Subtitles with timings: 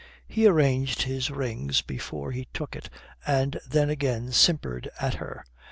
[0.27, 2.89] He arranged his rings before he took it
[3.23, 5.45] and then again simpered at her.